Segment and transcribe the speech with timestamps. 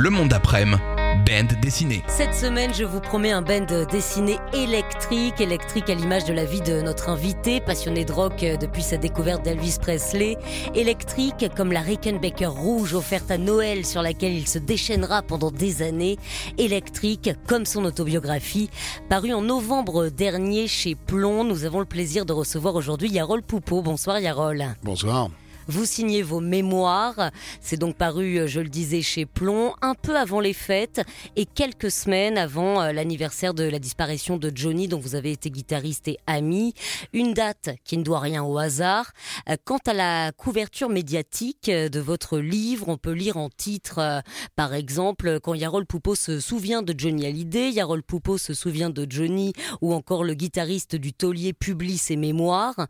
[0.00, 0.80] Le monde après-midi,
[1.26, 2.04] band dessinée.
[2.06, 6.60] Cette semaine, je vous promets un band dessiné électrique, électrique à l'image de la vie
[6.60, 10.36] de notre invité, passionné de rock depuis sa découverte d'Elvis Presley,
[10.76, 15.82] électrique comme la Rickenbacker rouge offerte à Noël sur laquelle il se déchaînera pendant des
[15.82, 16.16] années,
[16.58, 18.70] électrique comme son autobiographie,
[19.08, 21.42] paru en novembre dernier chez Plomb.
[21.42, 23.82] Nous avons le plaisir de recevoir aujourd'hui Yarol Poupeau.
[23.82, 24.64] Bonsoir Yarol.
[24.84, 25.28] Bonsoir.
[25.70, 27.30] Vous signez vos mémoires.
[27.60, 31.02] C'est donc paru, je le disais, chez Plomb, un peu avant les fêtes
[31.36, 35.50] et quelques semaines avant euh, l'anniversaire de la disparition de Johnny, dont vous avez été
[35.50, 36.72] guitariste et ami.
[37.12, 39.12] Une date qui ne doit rien au hasard.
[39.50, 44.22] Euh, Quant à la couverture médiatique euh, de votre livre, on peut lire en titre,
[44.56, 49.06] par exemple, quand Yarol Poupeau se souvient de Johnny Hallyday, Yarol Poupeau se souvient de
[49.06, 52.86] Johnny, ou encore le guitariste du taulier publie ses mémoires.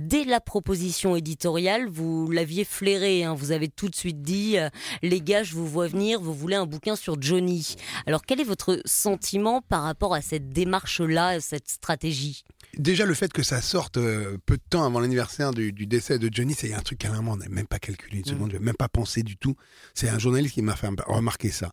[0.00, 3.34] Dès la proposition éditoriale, vous vous l'aviez flairé, hein.
[3.34, 4.68] vous avez tout de suite dit, euh,
[5.02, 7.76] les gars, je vous vois venir, vous voulez un bouquin sur Johnny.
[8.06, 12.44] Alors quel est votre sentiment par rapport à cette démarche-là, cette stratégie?
[12.78, 16.18] Déjà, le fait que ça sorte euh, peu de temps avant l'anniversaire du, du décès
[16.18, 18.64] de Johnny, c'est un truc carrément, on n'a même pas calculé une seconde, je n'ai
[18.64, 19.56] même pas pensé du tout.
[19.94, 21.72] C'est un journaliste qui m'a fait remarquer ça.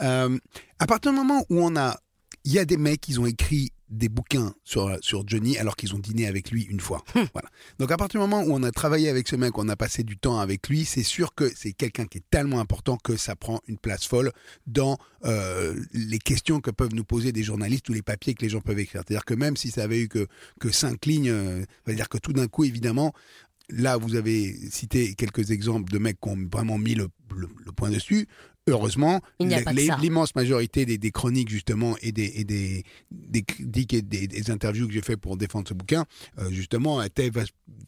[0.00, 0.36] Euh,
[0.78, 1.96] à partir du moment où on a.
[2.44, 5.94] Il y a des mecs qui ont écrit des bouquins sur, sur Johnny alors qu'ils
[5.94, 7.02] ont dîné avec lui une fois.
[7.34, 7.50] voilà.
[7.78, 10.04] Donc à partir du moment où on a travaillé avec ce mec, on a passé
[10.04, 13.34] du temps avec lui, c'est sûr que c'est quelqu'un qui est tellement important que ça
[13.34, 14.32] prend une place folle
[14.66, 18.50] dans euh, les questions que peuvent nous poser des journalistes ou les papiers que les
[18.50, 19.02] gens peuvent écrire.
[19.06, 20.26] C'est-à-dire que même si ça avait eu que,
[20.60, 23.12] que cinq lignes, euh, ça veut dire que tout d'un coup, évidemment,
[23.68, 27.72] là, vous avez cité quelques exemples de mecs qui ont vraiment mis le, le, le
[27.72, 28.28] point dessus
[28.68, 29.20] heureusement,
[30.00, 34.50] l'immense majorité des, des chroniques justement et des, et des, des critiques et des, des
[34.50, 36.04] interviews que j'ai fait pour défendre ce bouquin,
[36.38, 37.00] euh, justement,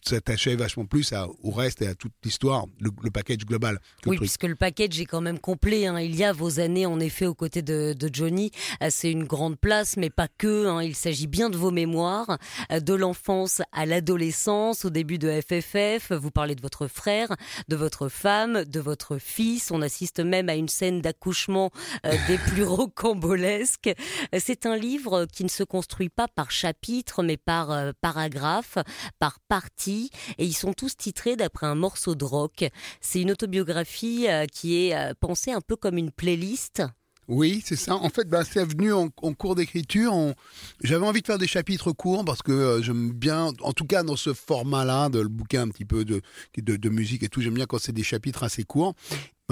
[0.04, 3.78] s'attachaient vachement plus à- au reste et à toute l'histoire, le, le package global.
[4.02, 5.86] que Oui, puisque le package est quand même complet.
[5.86, 6.00] hein.
[6.00, 8.50] Il y a vos années, en effet, aux côtés de, de Johnny.
[8.82, 10.66] Euh, C'est une grande place, mais pas que.
[10.66, 10.82] hein.
[10.82, 12.38] Il s'agit bien de vos mémoires,
[12.72, 16.12] euh, de l'enfance à l'adolescence, au début de FFF.
[16.12, 17.28] Vous parlez de votre frère,
[17.68, 19.70] de votre femme, de votre fils.
[19.70, 21.70] On assiste même à une scène d'accouchement
[22.06, 23.90] euh, des plus rocambolesques.
[24.38, 28.78] C'est un livre qui ne se construit pas par chapitre, mais par euh, paragraphe,
[29.18, 30.10] par partie.
[30.38, 32.64] Et ils sont tous titrés d'après un morceau de rock.
[33.00, 36.82] C'est une autobiographie euh, qui est pensée un peu comme une playlist.
[37.28, 37.94] Oui, c'est ça.
[37.94, 40.12] En fait, bah, c'est venu en, en cours d'écriture.
[40.12, 40.34] On-
[40.82, 44.02] J'avais envie de faire des chapitres courts parce que euh, j'aime bien, en tout cas
[44.02, 46.20] dans ce format-là, de le bouquin un petit peu de,
[46.58, 48.94] de, de musique et tout, j'aime bien quand c'est des chapitres assez courts.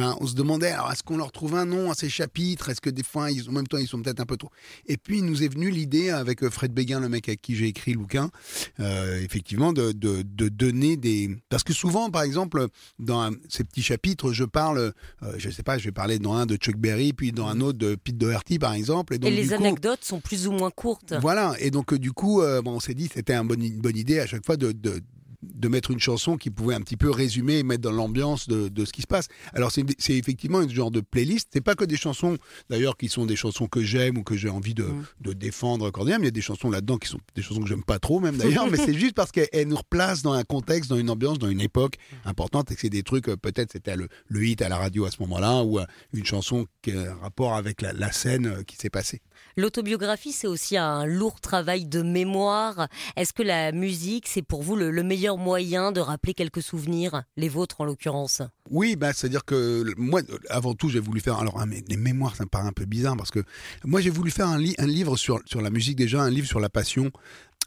[0.01, 2.71] Ben, on se demandait, alors est-ce qu'on leur trouve un nom à ces chapitres?
[2.71, 4.51] Est-ce que des fois, ils, en même temps, ils sont peut-être un peu trop?
[4.87, 7.55] Et puis, il nous est venu l'idée avec euh, Fred Béguin, le mec avec qui
[7.55, 8.31] j'ai écrit le bouquin,
[8.81, 11.37] euh, effectivement, de, de, de donner des.
[11.51, 12.67] Parce que souvent, par exemple,
[12.99, 14.79] dans un- ces petits chapitres, je parle,
[15.23, 17.61] euh, je sais pas, je vais parler dans un de Chuck Berry, puis dans un
[17.61, 19.15] autre de Pete Doherty, par exemple.
[19.15, 21.13] Et, donc, et les coup, anecdotes sont plus ou moins courtes.
[21.21, 24.19] voilà, et donc euh, du coup, euh, bon, on s'est dit c'était une bonne idée
[24.21, 25.03] à chaque fois de, de,
[25.43, 28.69] de mettre une chanson qui pouvait un petit peu résumer et mettre dans l'ambiance de,
[28.69, 29.29] de ce qui se passe.
[29.55, 31.49] Alors c'est effectivement un genre de playlist.
[31.53, 32.37] C'est pas que des chansons,
[32.69, 35.05] d'ailleurs, qui sont des chansons que j'aime ou que j'ai envie de, Mm.
[35.21, 36.25] de défendre cordialement.
[36.25, 38.37] Il y a des chansons là-dedans qui sont des chansons que j'aime pas trop même
[38.37, 41.49] d'ailleurs, mais c'est juste parce qu'elles nous replacent dans un contexte, dans une ambiance, dans
[41.49, 44.69] une époque importante et que c'est des trucs, euh, peut-être c'était le, le hit à
[44.69, 47.93] la radio à ce moment-là ou euh, une chanson qui a un rapport avec la,
[47.93, 49.21] la scène euh, qui s'est passée.
[49.61, 52.89] L'autobiographie, c'est aussi un lourd travail de mémoire.
[53.17, 57.25] Est-ce que la musique, c'est pour vous le, le meilleur moyen de rappeler quelques souvenirs,
[57.37, 58.41] les vôtres en l'occurrence?
[58.71, 61.39] Oui, bah, c'est-à-dire que moi, euh, avant tout, j'ai voulu faire.
[61.39, 63.41] Alors, les mémoires, ça me paraît un peu bizarre parce que
[63.85, 66.71] moi, j'ai voulu faire un livre sur, sur la musique, déjà, un livre sur la
[66.71, 67.11] passion.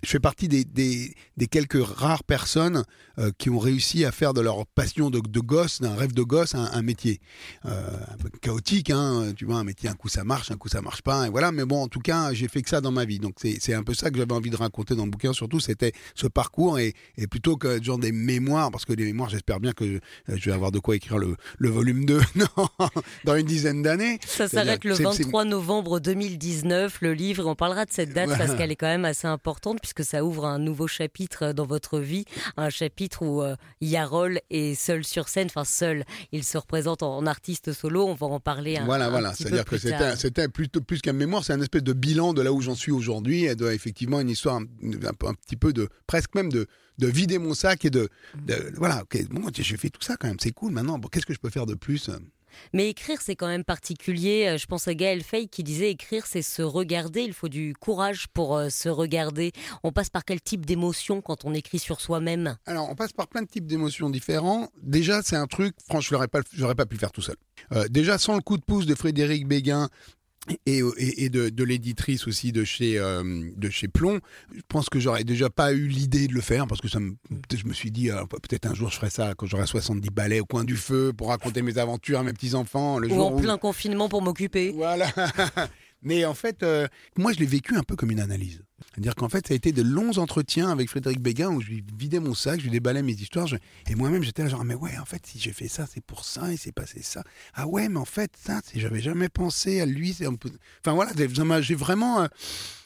[0.01, 2.83] Je fais partie des, des, des quelques rares personnes
[3.19, 6.23] euh, qui ont réussi à faire de leur passion de, de gosse, d'un rêve de
[6.23, 7.21] gosse, un, un métier.
[7.65, 10.67] Euh, un peu chaotique, hein, tu vois, un métier, un coup ça marche, un coup
[10.67, 11.53] ça marche pas, et voilà.
[11.53, 13.19] Mais bon, en tout cas, j'ai fait que ça dans ma vie.
[13.19, 15.93] Donc, c'est un peu ça que j'avais envie de raconter dans le bouquin, surtout, c'était
[16.15, 19.71] ce parcours, et, et plutôt que genre des mémoires, parce que les mémoires, j'espère bien
[19.71, 19.93] que je,
[20.33, 22.47] euh, je vais avoir de quoi écrire le, le volume 2 non,
[23.23, 24.19] dans une dizaine d'années.
[24.25, 28.31] Ça s'arrête le que c'est- 23 novembre 2019, le livre, on parlera de cette date
[28.37, 31.99] parce qu'elle est quand même assez importante, puisque ça ouvre un nouveau chapitre dans votre
[31.99, 32.23] vie,
[32.55, 37.25] un chapitre où euh, Yarol est seul sur scène, enfin seul, il se représente en,
[37.25, 39.31] artiste solo, on va en parler un, voilà, un voilà.
[39.31, 42.33] petit C'est-à-dire peu que c'était, c'était plutôt plus qu'un mémoire, c'est un espèce de bilan
[42.33, 45.73] de là où j'en suis aujourd'hui, et de, effectivement une histoire un, un petit peu
[45.73, 46.65] de, presque même de,
[46.97, 48.07] de vider mon sac et de,
[48.45, 51.25] de- voilà, ok, bon, j'ai fait tout ça quand même, c'est cool maintenant, bon, qu'est-ce
[51.25, 52.09] que je peux faire de plus
[52.73, 54.47] Mais écrire, c'est quand même particulier.
[54.47, 57.21] Euh, Je pense à Gaël Fay qui disait écrire, c'est se regarder.
[57.21, 59.51] Il faut du courage pour euh, se regarder.
[59.83, 62.57] On passe par quel type d'émotion quand on écrit sur soi-même?
[62.65, 64.69] Alors, on passe par plein de types d'émotions différents.
[64.81, 67.35] Déjà, c'est un truc, franchement, je n'aurais pas, pas pu le faire tout seul.
[67.71, 69.89] Euh, déjà, sans le coup de pouce de Frédéric Béguin
[70.65, 74.19] et, et- et de, de l'éditrice aussi de chez, euh, de chez Plomb,
[74.53, 77.15] je pense que j'aurais déjà pas eu l'idée de le faire parce que ça me,
[77.55, 80.39] je me suis dit, euh, peut-être un jour je ferai ça quand j'aurai 70 balais
[80.41, 82.97] au coin du feu pour raconter mes aventures à mes petits-enfants.
[82.99, 85.07] Ou jour en où- plein confinement pour m'occuper voilà.
[86.05, 86.85] Mais en fait, euh,
[87.17, 88.61] moi, je l'ai vécu un peu comme une analyse.
[88.91, 91.83] C'est-à-dire qu'en fait, ça a été de longs entretiens avec Frédéric Béguin où je lui
[91.97, 93.47] vidais mon sac, je lui déballais mes histoires.
[93.47, 93.55] je-
[93.89, 96.25] Et moi-même, j'étais là, genre, mais ouais, en fait, si j'ai fait ça, c'est pour
[96.25, 97.23] ça, il s'est passé ça.
[97.55, 100.15] Ah ouais, mais en fait, ça, j'avais jamais pensé à lui.
[100.85, 101.11] Enfin voilà,
[101.61, 102.21] j'ai vraiment.
[102.21, 102.27] euh,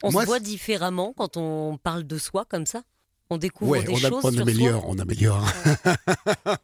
[0.04, 2.84] On moi, se voit différemment quand on parle de soi comme ça?
[3.30, 4.90] On découvre Ouais, des on, a- choses on sur améliore, soi?
[4.94, 5.54] on améliore.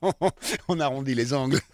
[0.01, 0.11] on
[0.79, 1.59] arrondit les angles.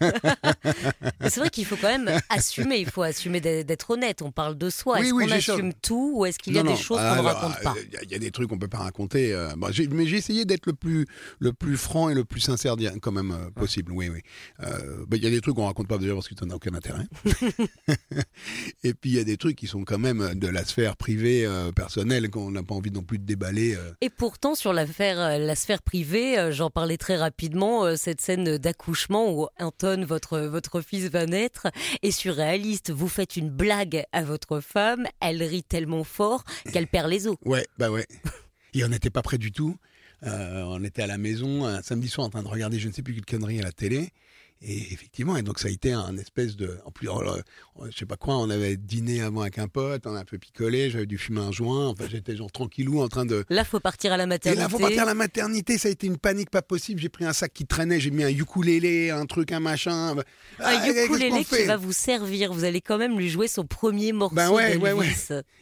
[1.22, 4.22] C'est vrai qu'il faut quand même assumer, il faut assumer d'être honnête.
[4.22, 4.96] On parle de soi.
[5.00, 6.98] Oui, Est-ce oui, qu'on assume tout ou est-ce qu'il y a Non, des non, choses
[6.98, 9.32] qu'on alors, ne raconte pas euh, Il y a- des trucs qu'on peut pas raconter.
[9.32, 11.06] euh, bon, j'ai- mais j'ai essayé d'être le plus,
[11.38, 13.92] le plus franc et le plus sincère quand même euh, possible.
[13.92, 14.20] Oui, oui.
[14.62, 16.54] Euh, bah, Il y a des trucs qu'on raconte pas déjà parce que ça n'a
[16.56, 17.04] aucun intérêt.
[18.84, 21.44] et puis il y a des trucs qui sont quand même de la sphère privée,
[21.46, 23.76] euh, personnelle, qu'on n'a pas envie non plus de déballer.
[24.00, 29.48] Et pourtant, sur l'affaire, la sphère privée, j'en parlais très rapidement, cette scène d'accouchement où
[29.58, 31.66] Anton, votre, votre fils, va naître,
[32.02, 32.92] est surréaliste.
[32.92, 37.36] Vous faites une blague à votre femme, elle rit tellement fort qu'elle perd les os.
[37.44, 38.06] Ouais, bah ouais.
[38.74, 39.76] Et on n'était pas près du tout.
[40.22, 42.92] Euh, on était à la maison un samedi soir en train de regarder je ne
[42.92, 44.10] sais plus quelle connerie à la télé.
[44.62, 46.76] Et effectivement, et donc ça a été un espèce de.
[46.84, 47.36] En plus, là,
[47.90, 50.36] je sais pas quoi, on avait dîné avant avec un pote, on a un peu
[50.36, 51.88] picolé, j'avais dû fumer un joint.
[51.88, 53.42] Enfin, j'étais genre tranquillou en train de.
[53.48, 54.62] Là, faut partir à la Et maternité.
[54.62, 57.00] là, faut partir à la maternité, ça a été une panique pas possible.
[57.00, 60.14] J'ai pris un sac qui traînait, j'ai mis un ukulélé, un truc, un machin.
[60.18, 60.22] Un
[60.58, 62.52] Ah, ukulélé qui va vous servir.
[62.52, 64.76] Vous allez quand même lui jouer son premier morceau Ben ouais.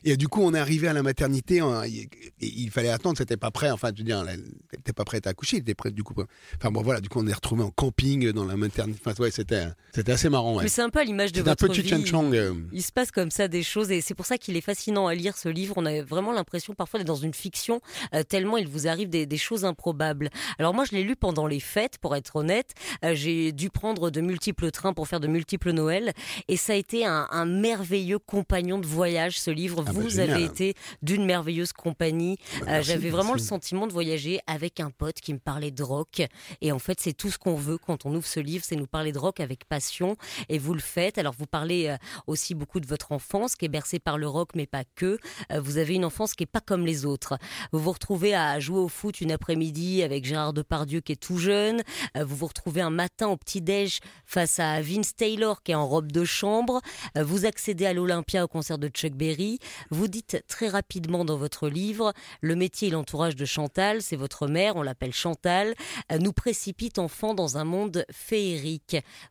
[0.03, 1.63] Et du coup, on est arrivé à la maternité.
[1.63, 2.09] on- il,
[2.41, 3.71] il fallait attendre, c'était pas prêt.
[3.71, 4.43] Enfin, je veux dire, elle
[4.77, 6.15] n'était pas prête à accoucher, elle était prête du coup.
[6.57, 7.01] Enfin bon, voilà.
[7.01, 8.88] Du coup, on est retrouvé en camping dans la maternité.
[9.05, 10.57] Enfin, ouais, c'était, c'était assez marrant.
[10.57, 10.63] Ouais.
[10.65, 12.07] Mais c'est un peu à l'image de un votre peu vie.
[12.07, 12.35] Chong.
[12.35, 12.55] euh.
[12.73, 15.15] Il se passe comme ça des choses et c'est pour ça qu'il est fascinant à
[15.15, 15.75] lire ce livre.
[15.77, 17.81] On a vraiment l'impression parfois d'être dans une fiction
[18.15, 20.31] euh, tellement il vous arrive des, des choses improbables.
[20.59, 22.73] Alors moi je l'ai lu pendant les fêtes pour être honnête.
[23.05, 26.13] Euh, J'ai dû prendre de multiples trains pour faire de multiples Noëls
[26.49, 29.85] et ça a été un, un merveilleux compagnon de voyage ce livre.
[29.87, 30.31] Ah bah, vous génial.
[30.31, 32.37] avez été d'une merveilleuse compagnie.
[32.61, 35.83] Bah, Euh, J'avais vraiment le sentiment de voyager avec un pote qui me parlait de
[35.83, 36.23] rock
[36.61, 38.87] et en fait c'est tout ce qu'on veut quand on ouvre ce livre, c'est nous
[38.87, 40.17] parler de rock avec passion
[40.49, 41.19] et vous le faites.
[41.19, 41.97] Alors vous parlez euh,
[42.27, 45.19] aussi beaucoup de votre enfance qui est bercée par le rock, mais pas que.
[45.53, 47.39] Euh, Vous avez une enfance qui est pas comme les autres.
[47.73, 51.39] Vous vous retrouvez à jouer au foot une après-midi avec Gérard Depardieu qui est tout
[51.39, 51.83] jeune.
[52.17, 55.87] Euh, Vous vous retrouvez un matin au petit-déj face à Vince Taylor qui est en
[55.87, 56.81] robe de chambre.
[57.17, 59.59] Vous accédez à l'Olympia au concert de Chuck Berry.
[59.91, 64.47] Vous dites très rapidement dans votre livre, le métier et l'entourage de Chantal, c'est votre
[64.47, 65.75] mère, on l'appelle Chantal,
[66.21, 68.68] nous précipite enfant dans un monde féerique.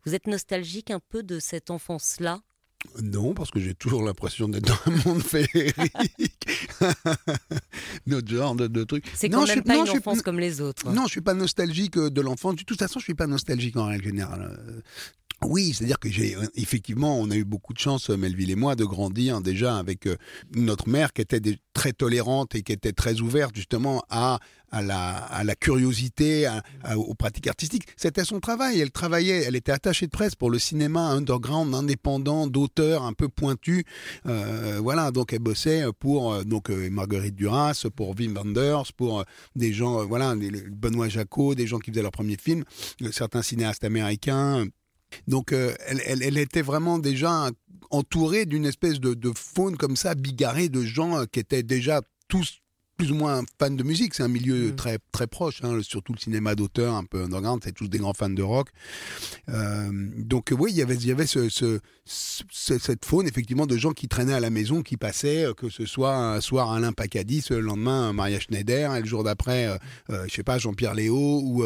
[0.06, 2.40] Vous êtes nostalgique un peu de cette enfance-là?
[3.02, 5.74] Non, parce que j'ai toujours l'impression d'être dans un monde féerique.
[8.06, 9.06] Notre genre de, de truc.
[9.16, 10.90] C'est quand je même suis- pas non, une je enfance comme les autres.
[10.92, 12.56] Non, je suis pas nostalgique euh, de l'enfance.
[12.56, 14.84] De toute façon, je suis pas nostalgique en règle générale.
[15.46, 18.56] Oui, c'est-à-dire que j'ai euh, effectivement, on a eu beaucoup de chance, euh, Melville et
[18.56, 20.18] moi, de grandir déjà avec euh,
[20.56, 21.40] notre mère qui était
[21.74, 24.40] très tolérante et qui était très ouverte justement à
[24.72, 26.50] la curiosité,
[26.96, 27.84] aux pratiques artistiques.
[27.96, 28.80] C'était son travail.
[28.80, 33.30] Elle travaillait, elle était attachée de presse pour le cinéma underground, indépendant, d'auteur un peu
[33.30, 33.86] pointu.
[34.26, 39.24] Euh, voilà, donc elle bossait pour donc Marguerite Duras, pour Wim Wenders, pour
[39.56, 42.64] des gens, voilà, Benoît Jacot, des gens qui faisaient leur premier film,
[43.12, 44.66] certains cinéastes américains.
[45.28, 47.50] Donc euh, elle, était vraiment déjà
[47.90, 52.02] entourée d'une espèce de, de faune comme ça, bigarrée de gens euh, qui étaient déjà
[52.28, 52.62] tous
[52.98, 54.14] plus ou moins fans de musique.
[54.16, 54.76] C'est un milieu Mm.
[54.76, 58.14] très très proche, hein, surtout le cinéma d'auteur, un peu underground, c'est tous des grands
[58.14, 58.70] fans de rock.
[59.50, 63.66] Euh, donc oui, il y avait, il y avait ce, ce- ce- cette faune effectivement
[63.68, 66.72] de gens qui traînaient à la maison, qui passaient, euh, que ce soit un soir
[66.72, 69.78] Alain Pacadis, le lendemain Maria Schneider, et le jour d'après, euh,
[70.10, 71.64] euh, je sais pas, Jean-Pierre Léo ou,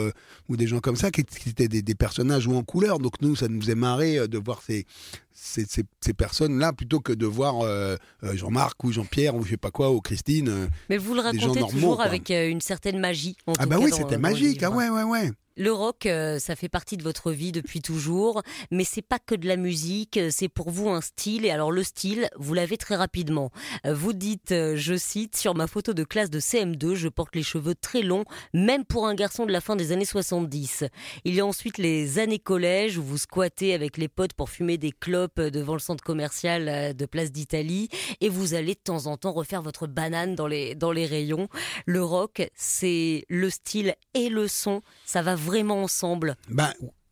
[0.50, 3.00] ou des gens comme ça, qui, qui étaient des, des personnages ou en couleur.
[3.00, 4.86] Donc nous, ça nous faisait marrer de voir ces,
[5.34, 9.52] ces, ces- ces personnes-là plutôt que de voir euh, euh, Jean-Marc ou Jean-Pierre ou je
[9.52, 10.50] sais pas quoi ou Christine.
[10.50, 10.68] euh.
[10.90, 12.06] Mais vous le racontez normaux, toujours quoi.
[12.06, 13.36] avec une certaine magie.
[13.48, 14.62] en Ah bah oui, c'était magique.
[14.64, 14.78] Ah livre.
[14.78, 15.32] ouais, ouais, ouais.
[15.58, 18.42] Le rock, euh, ça fait partie de votre vie depuis toujours,
[18.72, 21.46] mais c'est pas que de la musique, euh, c'est pour vous un style.
[21.46, 23.52] Et alors le style, vous l'avez très rapidement.
[23.86, 27.44] Euh, Vous dites, je cite, sur ma photo de classe de CM2, je porte les
[27.44, 30.86] cheveux très longs, même pour un garçon de la fin des années 70.
[31.26, 34.78] Il y a ensuite les années collège où vous squattez avec les potes pour fumer
[34.78, 37.90] des clopes devant le centre commercial de Place d'Italie,
[38.22, 41.50] et vous allez de temps en temps refaire votre banane dans les dans les rayons.
[41.86, 46.36] Le rock, c'est le style et le son, ça va vraiment ensemble.
[46.50, 46.72] Ben,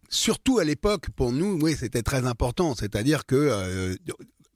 [0.10, 2.76] surtout à l'époque, pour nous, oui, c'était très important.
[2.76, 3.96] C'est-à-dire que euh,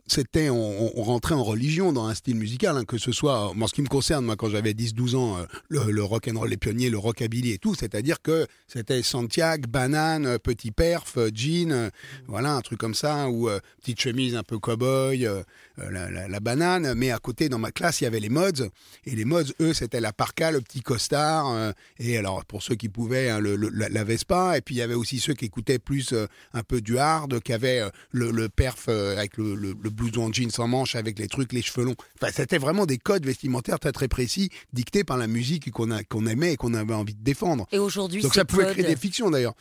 [0.08, 3.74] c'était, on, rentrait en religion dans un style musical, hein, que ce soit, en ce
[3.74, 6.90] qui me concerne, moi, quand j'avais 10-12 ans, euh, le, rock and roll, les pionniers,
[6.90, 11.90] le rockabilly et tout, c'est-à-dire que c'était Santiago, banane, euh, petit perf, jean, euh,
[12.28, 15.30] voilà, un truc comme ça, ou euh, petite chemise un peu cow-boy,
[15.78, 16.94] la, la- banane.
[16.96, 18.70] Mais à côté, dans ma classe, il y avait les mods,
[19.06, 22.90] et les mods, eux, c'était la parka, le petit costard, et alors pour ceux qui
[22.90, 26.14] pouvaient, hein, le, la, Vespa, et puis il y avait aussi ceux qui écoutaient plus
[26.54, 27.82] un peu du hard, qui avaient
[28.12, 29.54] le, perf avec le
[29.94, 31.96] blouson en jeans sans manche, avec les trucs, les cheveux longs.
[32.22, 36.54] Enfin, c'était vraiment des codes vestimentaires très très précis, dictés par la musique qu'on aimait
[36.54, 37.66] et qu'on avait envie de défendre.
[37.72, 39.54] Et aujourd'hui, Donc ça pouvait codes- créer des fictions d'ailleurs.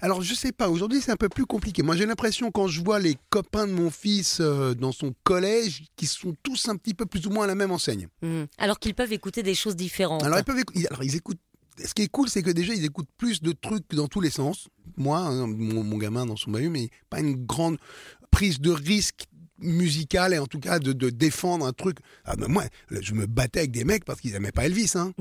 [0.00, 1.82] Alors je sais pas, aujourd'hui c'est un peu plus compliqué.
[1.82, 5.84] Moi j'ai l'impression quand je vois les copains de mon fils euh, dans son collège,
[5.96, 8.08] qui sont tous un petit peu plus ou moins à la même enseigne.
[8.22, 8.46] Mhm.
[8.58, 10.22] Alors qu'ils peuvent écouter des choses différentes.
[10.22, 11.38] Alors ils peuvent alors, ils écoutent.
[11.82, 14.28] Ce qui est cool, c'est que déjà ils écoutent plus de trucs dans tous les
[14.28, 14.68] sens.
[14.98, 17.78] Moi, hein, mon, mon gamin dans son bahut, mais pas une grande
[18.30, 19.24] prise de risque
[19.60, 21.98] musical et en tout cas de, de défendre un truc.
[22.24, 24.92] Ah, moi, je me battais avec des mecs parce qu'ils aimaient pas Elvis.
[24.94, 25.12] Hein.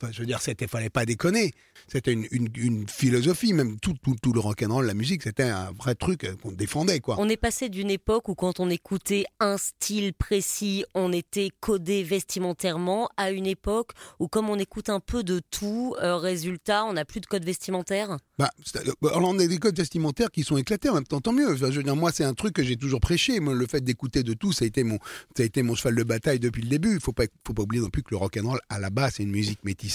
[0.00, 1.52] Enfin, je veux dire, c'était fallait pas déconner.
[1.88, 5.70] C'était une, une, une philosophie, même tout, tout, tout le rock'n'roll, la musique, c'était un
[5.72, 7.16] vrai truc euh, qu'on défendait, quoi.
[7.18, 12.02] On est passé d'une époque où quand on écoutait un style précis, on était codé
[12.02, 16.94] vestimentairement, à une époque où comme on écoute un peu de tout, euh, résultat, on
[16.94, 18.18] n'a plus de code vestimentaire?
[18.38, 21.32] Bah, euh, alors on a des codes vestimentaires qui sont éclatés en même temps, tant
[21.32, 21.52] mieux.
[21.52, 23.40] Enfin, je veux dire, moi, c'est un truc que j'ai toujours prêché.
[23.40, 24.98] Moi, le fait d'écouter de tout, ça a été mon,
[25.36, 26.94] ça a été mon cheval de bataille depuis le début.
[26.94, 28.90] Il faut pas, faut pas oublier non plus que le rock and roll, à la
[28.90, 29.85] base, c'est une musique métissée.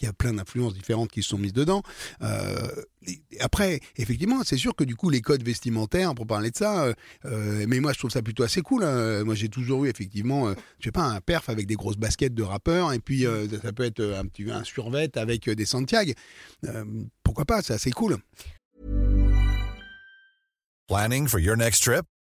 [0.00, 1.82] Il y a plein d'influences différentes qui se sont mises dedans.
[2.22, 2.68] Euh,
[3.40, 6.94] après, effectivement, c'est sûr que du coup, les codes vestimentaires, pour parler de ça, euh,
[7.24, 8.84] euh, mais moi, je trouve ça plutôt assez cool.
[8.84, 9.24] hein.
[9.24, 12.34] Moi, j'ai toujours eu effectivement, euh, je sais pas, un perf avec des grosses baskets
[12.34, 13.24] de rappeurs, et puis
[13.62, 16.12] ça peut être un petit un survêt avec des Santiago.
[17.22, 18.18] Pourquoi pas C'est assez cool.
[20.88, 22.04] Planning for your next trip?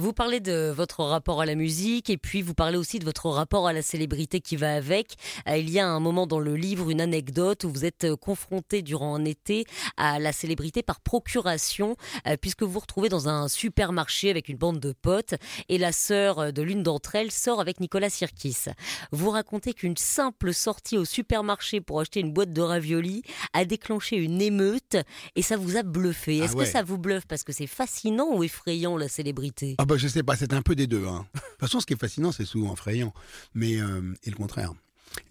[0.00, 3.26] Vous parlez de votre rapport à la musique et puis vous parlez aussi de votre
[3.30, 5.16] rapport à la célébrité qui va avec.
[5.48, 8.14] Euh, Il y a un moment dans le livre, une anecdote où vous êtes euh,
[8.14, 9.64] confronté durant un été
[9.96, 11.96] à la célébrité par procuration
[12.28, 15.34] euh, puisque vous vous retrouvez dans un supermarché avec une bande de potes
[15.68, 18.66] et la sœur de l'une d'entre elles sort avec Nicolas Sirkis.
[19.10, 24.14] Vous racontez qu'une simple sortie au supermarché pour acheter une boîte de raviolis a déclenché
[24.14, 24.96] une émeute
[25.34, 26.38] et ça vous a bluffé.
[26.40, 26.66] Ah Est-ce ouais.
[26.66, 29.74] que ça vous bluffe parce que c'est fascinant ou effrayant la célébrité?
[29.78, 31.06] Ah bah je sais pas, c'est un peu des deux.
[31.06, 31.26] Hein.
[31.34, 33.14] De toute façon, ce qui est fascinant, c'est souvent effrayant,
[33.54, 34.72] mais euh, et le contraire.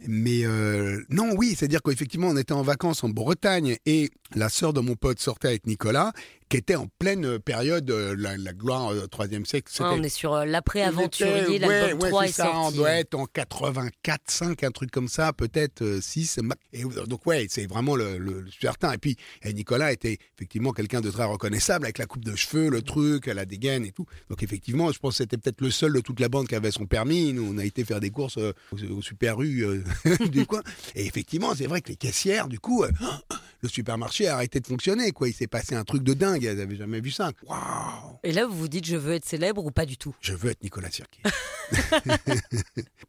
[0.07, 4.73] Mais euh, non, oui, c'est-à-dire qu'effectivement, on était en vacances en Bretagne et la sœur
[4.73, 6.11] de mon pote sortait avec Nicolas,
[6.49, 9.71] qui était en pleine période, euh, la, la gloire euh, troisième siècle.
[9.81, 12.77] On est sur euh, l'après-aventurier, l'album ouais, 3 ouais, est c'est ça, On sorti.
[12.77, 16.39] doit être en 84, 5, un truc comme ça, peut-être euh, 6.
[16.73, 18.93] Et euh, donc, ouais, c'est vraiment le, le- certain.
[18.93, 22.69] Et puis, et Nicolas était effectivement quelqu'un de très reconnaissable avec la coupe de cheveux,
[22.69, 24.05] le truc, la dégaine et tout.
[24.29, 26.71] Donc, effectivement, je pense que c'était peut-être le seul de toute la bande qui avait
[26.71, 27.33] son permis.
[27.33, 29.83] Nous, on a été faire des courses euh, au, au super euh,
[30.29, 30.61] du coin.
[30.95, 32.91] Et effectivement, c'est vrai que les caissières, du coup, euh,
[33.61, 35.11] le supermarché a arrêté de fonctionner.
[35.11, 35.29] Quoi.
[35.29, 36.36] Il s'est passé un truc de dingue.
[36.45, 37.31] Elles n'avaient jamais vu ça.
[37.45, 40.15] Waouh Et là, vous vous dites, je veux être célèbre ou pas du tout?
[40.21, 41.21] Je veux être Nicolas Sirkis.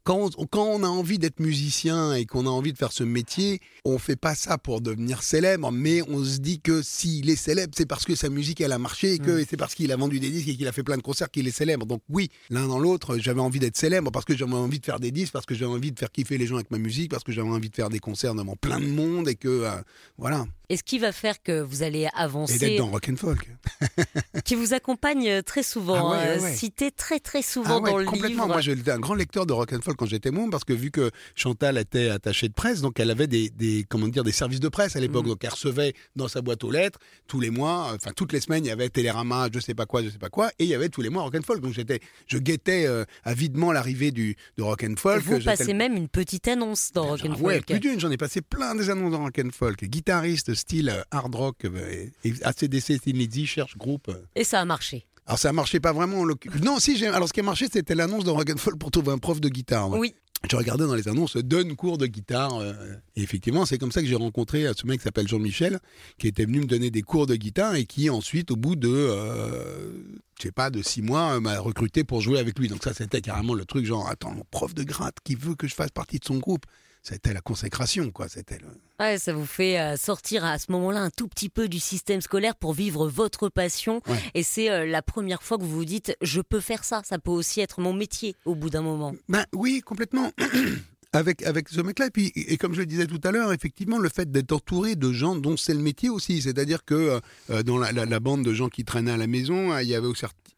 [0.05, 3.05] quand, on, quand on a envie d'être musicien et qu'on a envie de faire ce
[3.05, 7.37] métier, on fait pas ça pour devenir célèbre, mais on se dit que s'il est
[7.37, 9.93] célèbre, c'est parce que sa musique elle a marché et que et c'est parce qu'il
[9.93, 11.87] a vendu des disques et qu'il a fait plein de concerts qu'il est célèbre.
[11.87, 15.01] Donc oui, l'un dans l'autre, j'avais envie d'être célèbre parce que j'avais envie de faire
[15.01, 17.25] des disques, parce que j'avais envie de faire kiffer les gens avec ma musique, parce
[17.25, 19.71] que j'avais envie de faire des concerts devant plein de monde et que euh,
[20.17, 20.47] voilà.
[20.71, 23.49] Et ce qui va faire que vous allez Et avancer d'être dans Rock folk.
[24.45, 27.81] qui vous accompagne euh, très souvent, Ah ouais, ouais, euh, cité très très souvent Ah
[27.81, 28.45] ouais, dans le complètement.
[28.45, 28.47] livre.
[28.49, 30.91] Moi, j'étais un grand lecteur de rock and folk quand j'étais môme parce que vu
[30.91, 34.61] que Chantal était attachée de presse, donc elle avait des, des comment dire des services
[34.61, 35.25] de presse à l'époque.
[35.27, 35.29] Mm.
[35.29, 38.41] Donc elle recevait dans sa boîte aux lettres tous les mois, euh, enfin toutes les
[38.41, 40.69] semaines, il y avait Télérama, je sais pas quoi, je sais pas quoi, et il
[40.71, 41.61] y avait tous les mois rock and folk.
[41.61, 45.23] Donc j'étais, je guettais euh, avidement l'arrivée du de rock and folk.
[45.23, 47.41] vous passez même une petite annonce dans Ah Rock'n'Folk.
[47.43, 49.85] ouais, plus d'une, j'en ai passé plein des annonces dans rock and folk.
[49.85, 54.09] Guitariste style hard rock et ACDC, Lizzy, cherche groupe.
[54.09, 54.23] euh.
[54.35, 55.07] Et ça a marché.
[55.27, 56.25] Alors ça marchait pas vraiment.
[56.63, 56.97] Non, si.
[56.97, 59.19] j'ai- Alors ce qui a marché, c'était l'annonce dans Rock and Folk pour trouver un
[59.19, 59.91] prof de guitare.
[59.91, 59.99] ouais.
[59.99, 60.15] Oui.
[60.49, 62.55] Je regardais dans les annonces donne cours de guitare.
[62.61, 62.73] euh,
[63.17, 65.81] et effectivement, c'est comme ça que j'ai rencontré euh, ce mec qui s'appelle Jean-Michel,
[66.17, 68.89] qui était venu me donner des cours de guitare et qui ensuite, au bout de,
[68.89, 69.91] euh,
[70.39, 72.69] je sais pas, de six mois, euh, m'a recruté pour jouer avec lui.
[72.69, 75.67] Donc ça, c'était carrément le truc genre, attends, mon prof de gratte qui veut que
[75.67, 76.65] je fasse partie de son groupe.
[77.09, 78.29] C'était la consécration, quoi.
[78.29, 78.67] C'était le...
[79.01, 82.21] Ouais, ça vous fait euh, sortir à ce moment-là un tout petit peu du système
[82.21, 84.03] scolaire pour vivre votre passion.
[84.07, 84.19] Ouais.
[84.35, 87.01] Et c'est euh, la première fois que vous vous dites, je peux faire ça.
[87.05, 89.15] Ça peut aussi être mon métier au bout d'un moment.
[89.31, 90.33] Ben oui, complètement.
[91.15, 92.07] Avec, avec ce mec-là.
[92.07, 94.95] Et puis, et comme je le disais tout à l'heure, effectivement, le fait d'être entouré
[94.95, 96.43] de gens dont c'est le métier aussi.
[96.43, 99.89] C'est-à-dire que euh, dans la, bande de gens qui traînaient à la maison, euh, il
[99.89, 100.09] y avait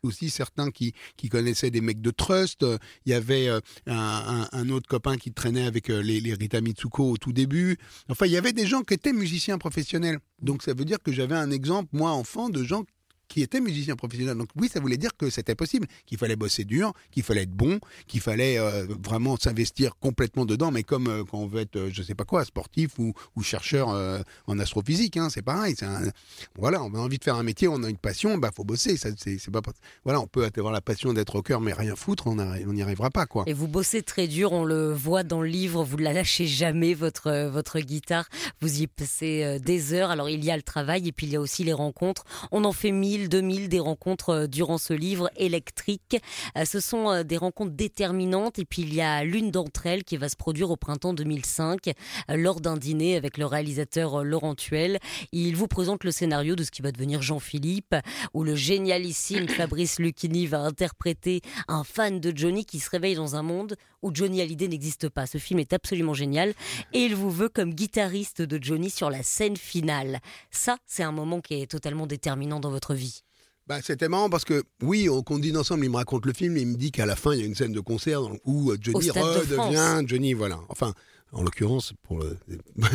[0.02, 2.64] aussi, certains qui, qui connaissaient des mecs de trust.
[2.64, 6.60] Euh, Il y avait euh, un, autre copain qui traînait avec euh, les, les Rita
[6.60, 7.78] Mitsuko au tout début.
[8.08, 10.18] Enfin, il y avait des gens qui étaient musiciens professionnels.
[10.42, 12.84] Donc ça veut dire que j'avais un exemple, moi, enfant, de gens
[13.30, 14.36] qui étaient musiciens professionnels.
[14.36, 17.52] Donc oui, ça voulait dire que c'était possible, qu'il fallait bosser dur, qu'il fallait être
[17.52, 21.76] bon, qu'il fallait euh, vraiment s'investir complètement dedans, mais comme euh, quand on veut être,
[21.76, 25.74] euh, je sais pas quoi, sportif ou, chercheur euh, en astrophysique, hein, c'est pareil.
[25.80, 26.10] Un-
[26.58, 28.98] voilà, on a envie de faire un métier, on a une passion, bah faut bosser.
[28.98, 29.60] Ça, c'est, pas,
[30.04, 33.10] voilà, on peut avoir la passion d'être au cœur, mais rien foutre, on n'y arrivera
[33.10, 33.44] pas, quoi.
[33.46, 36.46] Et vous bossez très dur, on le voit dans le livre, vous ne la lâchez
[36.46, 38.28] jamais, votre, votre guitare.
[38.60, 40.10] Vous y passez des heures.
[40.10, 42.24] Alors il y a le travail et puis il y a aussi les rencontres.
[42.50, 46.16] On en fait 1000, 2000 des rencontres euh, durant ce livre électrique.
[46.56, 50.04] Euh, Ce sont euh, des rencontres déterminantes et puis il y a l'une d'entre elles
[50.04, 51.92] qui va se produire au printemps 2005 euh,
[52.36, 54.98] lors d'un dîner avec le réalisateur Laurent Tuel.
[55.32, 57.94] Il vous présente le scénario de ce qui va devenir Jean-Philippe
[58.34, 63.36] où le génialissime Fabrice Lucchini va interpréter un fan de Johnny qui se réveille dans
[63.36, 65.26] un monde où Johnny Hallyday n'existe pas.
[65.26, 66.54] Ce film est absolument génial
[66.92, 70.20] et il vous veut comme guitariste de Johnny sur la scène finale.
[70.50, 73.22] Ça, c'est un moment qui est totalement déterminant dans votre vie.
[73.66, 76.62] Bah, c'était marrant parce que, oui, on, dîne ensemble, il me raconte le film et
[76.62, 78.76] il me dit qu'à la fin, il y a une scène de concert où euh,
[78.80, 80.58] Johnny de redevient Johnny, voilà.
[80.68, 80.92] Enfin,
[81.32, 82.36] en l'occurrence, pour le...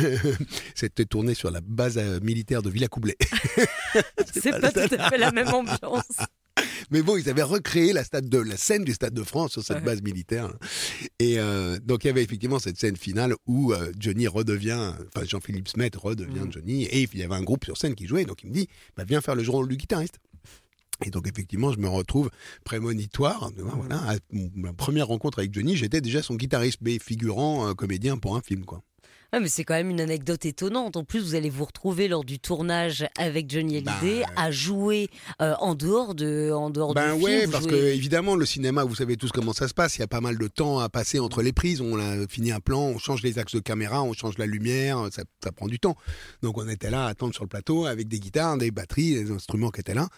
[0.74, 3.16] c'était tourné sur la base euh, militaire de Villacoublay.
[4.34, 6.18] C'est pas tout à fait la même ambiance.
[6.90, 9.62] Mais bon, ils avaient recréé la, stade de, la scène du Stade de France sur
[9.62, 9.82] cette Ouais.
[9.82, 10.52] base militaire.
[11.18, 15.26] Et euh, donc, il y avait effectivement cette scène finale où euh, Johnny redevient, enfin
[15.26, 16.52] Jean-Philippe Smet redevient Mm.
[16.52, 16.84] Johnny.
[16.84, 18.24] Et il y avait un groupe sur scène qui jouait.
[18.24, 20.18] Donc, il me dit, bah, viens faire le rôle du guitariste.
[21.04, 22.30] Et donc, effectivement, je me retrouve
[22.64, 23.50] prémonitoire.
[23.58, 24.16] Voilà, à
[24.54, 28.40] ma première rencontre avec Johnny, j'étais déjà son guitariste, mais figurant, euh, comédien pour un
[28.40, 28.82] film, quoi.
[29.32, 30.96] Ouais, mais c'est quand même une anecdote étonnante.
[30.96, 35.08] En plus, vous allez vous retrouver lors du tournage avec Johnny Hallyday Bah, à jouer
[35.42, 37.24] euh, en dehors de, en dehors Ben du film.
[37.24, 39.96] ouais, Vous parce jouez- que évidemment le cinéma, vous savez tous comment ça se passe.
[39.96, 41.80] Il y a pas mal de temps à passer entre les prises.
[41.80, 45.08] On a fini un plan, on change les axes de caméra, on change la lumière,
[45.10, 45.96] ça, ça prend du temps.
[46.42, 49.30] Donc on était là à attendre sur le plateau avec des guitares, des batteries, des
[49.32, 50.08] instruments qui étaient là.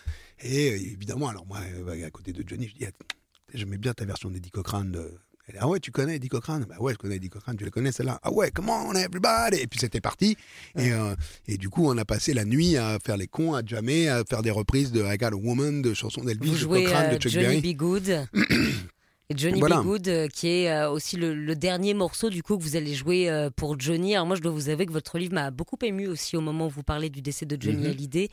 [0.40, 3.06] Et euh, évidemment, alors moi, euh, à côté de Johnny, je dis, Attends,
[3.54, 4.92] j'aimais bien ta version d'Eddie Cochrane.
[4.92, 5.14] De...
[5.48, 6.66] Elle dit, ah ouais, tu connais Eddie Cochrane?
[6.68, 9.56] Bah ouais, je connais Eddie Cochrane, tu la connais celle-là Ah ouais, come on everybody
[9.60, 10.36] Et puis c'était parti.
[10.76, 11.14] Et, euh,
[11.46, 14.24] et du coup, on a passé la nuit à faire les cons, à jammer, à
[14.28, 17.22] faire des reprises de I Got a Woman, de chansons d'Elvis, de Cochrane, euh, de
[17.22, 17.74] Chuck Johnny Berry.
[17.74, 17.76] B.
[17.76, 18.28] Good.
[19.30, 19.82] Et Johnny Voilà.
[19.82, 22.94] Good, euh, qui est euh, aussi le, le dernier morceau du coup que vous allez
[22.94, 24.14] jouer euh, pour Johnny.
[24.14, 26.68] Alors moi, je dois vous avouer que votre livre m'a beaucoup ému aussi au moment
[26.68, 27.90] où vous parlez du décès de Johnny Mhm.
[27.90, 28.28] Hallyday.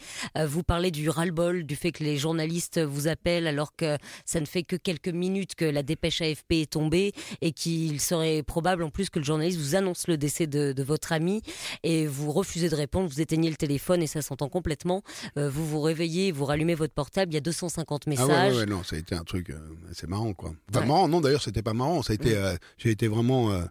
[0.47, 4.45] Vous parlez du ras-le-bol, du fait que les journalistes vous appellent alors que ça ne
[4.45, 8.89] fait que quelques minutes que la dépêche AFP est tombée et qu'il serait probable en
[8.89, 11.41] plus que le journaliste vous annonce le décès de, de votre ami
[11.84, 15.01] et vous refusez de répondre, vous éteignez le téléphone et ça s'entend complètement.
[15.36, 18.27] Vous vous réveillez, vous rallumez votre portable, il y a 250 messages.
[18.29, 19.51] Ah ouais, ouais, ouais, non, ça a été un truc
[19.91, 20.53] assez marrant, quoi.
[20.73, 20.89] Enfin, Ouais.
[20.93, 22.01] marrant, non, d'ailleurs, c'était pas marrant.
[22.03, 23.51] Ça a été, euh, j'ai été vraiment.
[23.51, 23.61] euh,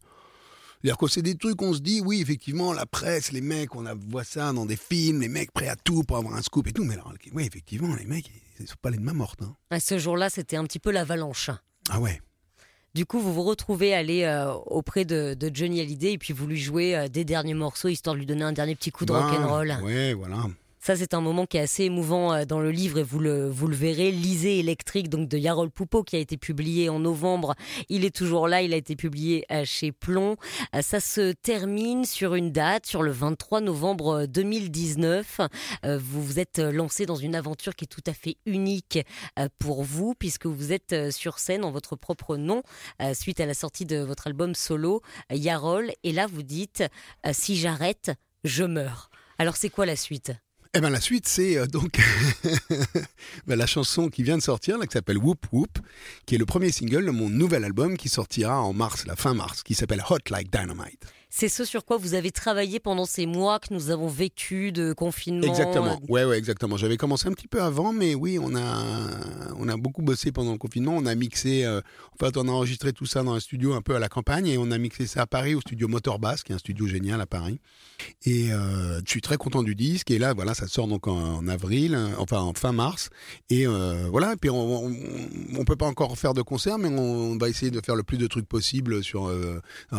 [0.83, 3.85] C'est-à-dire que c'est des trucs, on se dit, oui, effectivement, la presse, les mecs, on
[4.09, 6.73] voit ça dans des films, les mecs prêts à tout pour avoir un scoop et
[6.73, 6.85] tout.
[6.85, 9.41] Mais alors, oui, effectivement, les mecs, ils sont pas les de main morte.
[9.43, 9.55] hein.
[9.71, 11.51] À ce jour-là, c'était un petit peu l'avalanche.
[11.89, 12.21] Ah ouais.
[12.95, 16.47] Du coup, vous vous retrouvez aller euh, auprès de, de Johnny Hallyday et puis vous
[16.47, 19.13] lui jouez euh, des derniers morceaux histoire de lui donner un dernier petit coup de
[19.13, 19.79] Ben, rock'n'roll.
[19.83, 20.45] Ouais, voilà.
[20.87, 23.49] Ça, c'est un moment qui est assez émouvant euh, dans le livre et vous le,
[23.49, 24.11] vous le verrez.
[24.11, 27.55] Lisez électrique donc de Yarol Poupeau qui a été publié en novembre.
[27.89, 28.61] Il est toujours là.
[28.61, 30.37] Il a été publié euh, chez Plomb.
[30.75, 35.41] Euh, ça se termine sur une date, sur le 23 novembre 2019.
[35.85, 38.99] Vous vous êtes lancé dans une aventure qui est tout à fait unique
[39.59, 42.63] pour vous puisque vous êtes sur scène en votre propre nom
[43.15, 45.93] suite à la sortie de votre album solo Yarol.
[46.03, 46.83] Et là, vous dites
[47.33, 48.13] si j'arrête,
[48.45, 49.11] je meurs.
[49.39, 50.33] Alors c'est quoi la suite?
[50.75, 52.01] Eh ben la suite, c'est euh, donc
[53.47, 55.79] ben, la chanson qui vient de sortir, là, qui s'appelle Whoop Whoop,
[56.27, 59.35] qui est le premier single de mon nouvel album qui sortira en mars, la fin
[59.35, 61.05] mars, qui s'appelle Hot Like Dynamite.
[61.37, 64.93] C'est ce sur quoi vous avez travaillé pendant ces mois que nous avons vécu de
[64.93, 65.49] confinement.
[65.49, 66.01] Exactement.
[66.09, 66.77] Ouais, ouais, exactement.
[66.77, 68.85] J'avais commencé un petit peu avant, mais oui, on a,
[69.59, 70.93] on a beaucoup bossé pendant le confinement.
[70.97, 71.81] On a mixé, euh,
[72.13, 74.47] en fait, on a enregistré tout ça dans un studio un peu à la campagne
[74.47, 76.87] et on a mixé ça à Paris au studio Motor Bass, qui est un studio
[76.87, 77.59] génial à Paris.
[78.25, 80.13] Et euh, je suis très content du disque.
[80.13, 83.11] Et là, voilà, ça sort donc en, avril, euh, enfin en fin mars.
[83.51, 84.35] Et voilà.
[84.35, 84.87] Et puis on,
[85.59, 88.19] on, peut pas encore faire de concert, mais on, va essayer de faire le plus
[88.19, 89.29] de trucs possible sur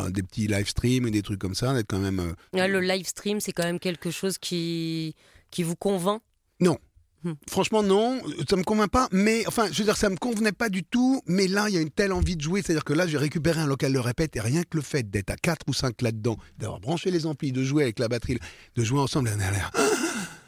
[0.10, 2.20] des petits live streams et des trucs comme ça, d'être quand même.
[2.54, 5.16] Euh, le live stream, c'est quand même quelque chose qui,
[5.52, 6.22] qui vous convainc
[6.60, 6.78] Non.
[7.24, 7.34] Hmm.
[7.50, 9.08] Franchement, non, ça me convainc pas.
[9.12, 11.22] Mais enfin, je veux dire, ça me convenait pas du tout.
[11.26, 12.62] Mais là, il y a une telle envie de jouer.
[12.62, 15.32] C'est-à-dire que là, j'ai récupéré un local de répète et rien que le fait d'être
[15.32, 18.38] à 4 ou 5 là-dedans, d'avoir branché les amplis, de jouer avec la batterie,
[18.76, 19.72] de jouer ensemble, a l'air.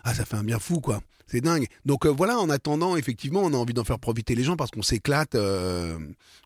[0.09, 1.01] Ah, ça fait un bien fou, quoi.
[1.25, 1.67] C'est dingue.
[1.83, 4.71] Donc euh, voilà, en attendant, effectivement, on a envie d'en faire profiter les gens parce
[4.71, 5.35] qu'on s'éclate.
[5.35, 5.99] Euh,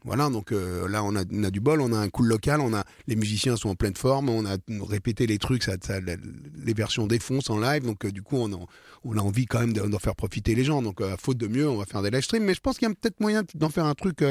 [0.03, 2.83] voilà, donc euh, là, on a, du bol, on a un cool local, on a
[3.05, 4.57] les musiciens sont en pleine forme, on a
[4.89, 9.45] répété les trucs, ça, les versions défoncent en live, donc du coup, on a, envie
[9.45, 10.81] quand même d'en faire profiter les gens.
[10.81, 12.87] Donc, à faute de mieux, on va faire des live streams, mais je pense qu'il
[12.87, 14.25] y a peut-être moyen d'en faire un truc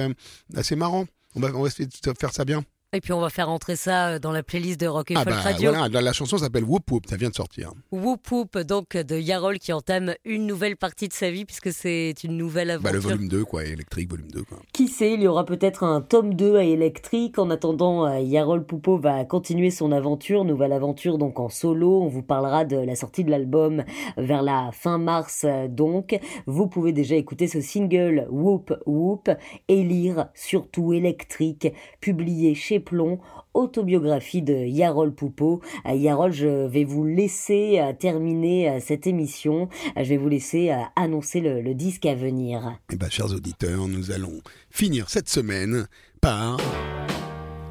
[0.56, 1.06] assez marrant.
[1.36, 2.64] On va, on va faire ça bien.
[2.92, 5.22] Et puis on va faire entrer ça euh, dans la playlist de Rock et ah
[5.22, 5.70] Folk bah, Radio.
[5.72, 7.70] Voilà, la chanson s'appelle Whoop Whoop, ça vient de sortir.
[7.92, 12.14] Whoop Whoop, donc de Yarol qui entame une nouvelle partie de sa vie puisque c'est
[12.24, 12.90] une nouvelle aventure.
[12.90, 14.42] Bah, le volume 2, quoi, électrique, volume 2.
[14.42, 14.58] Quoi.
[14.72, 17.38] Qui sait, il y aura peut-être un tome 2 à électrique.
[17.38, 22.02] En attendant, euh, Yarol Poupeau va continuer son aventure, nouvelle aventure donc en solo.
[22.02, 23.84] On vous parlera de la sortie de l'album
[24.16, 26.18] vers la fin mars euh, donc.
[26.46, 29.30] Vous pouvez déjà écouter ce single Whoop Whoop
[29.68, 33.18] et lire surtout électrique, publié chez Plomb
[33.54, 35.60] autobiographie de Yarol Poupeau.
[35.86, 39.68] Euh, Yarol, je vais vous laisser euh, terminer euh, cette émission.
[39.96, 42.78] Je vais vous laisser annoncer le, disque à venir.
[42.92, 44.40] Eh bien, chers auditeurs, nous allons
[44.70, 45.86] finir cette semaine
[46.20, 46.58] par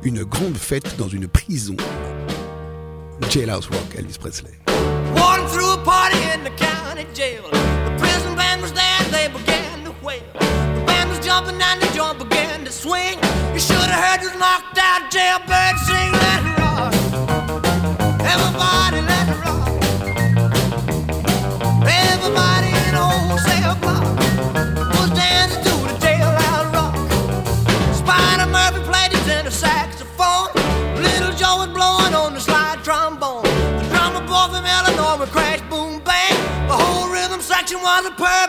[0.04, 1.76] une grande fête dans une prison.
[3.30, 4.60] Jailhouse Rock, Elvis Presley.
[5.50, 7.43] through a party in the county jail.
[7.43, 10.22] The prison band was there, they began to wail.
[11.30, 13.20] Jumping and the joint began to swing.
[13.54, 16.89] You should have heard this knocked out jailbird sing, let it rock.
[18.34, 19.70] Everybody, let it rock.
[21.86, 24.10] Everybody in the wholesale block
[24.98, 26.98] was dancing to the jailhouse rock.
[27.94, 30.50] Spider Murphy played his tenor saxophone.
[30.98, 33.44] Little Joe was blowing on the slide trombone.
[33.78, 36.34] The drummer boy from Illinois would crash, boom, bang.
[36.68, 38.49] The whole rhythm section was a purple